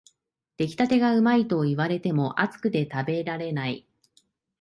[0.57, 3.85] 出来たてがうまいと言われても、熱くて食べられない